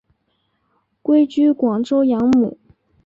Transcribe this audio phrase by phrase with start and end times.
[1.03, 2.57] 归居广州养母。